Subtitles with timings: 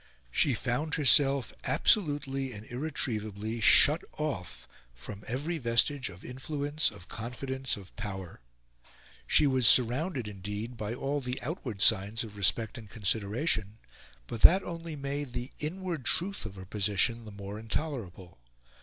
[0.31, 7.77] She found herself, absolutely and irretrievably, shut off from every vestige of influence, of confidence,
[7.77, 8.41] of power.
[9.27, 13.77] She was surrounded, indeed, by all the outward signs of respect and consideration;
[14.25, 18.39] but that only made the inward truth of her position the more intolerable.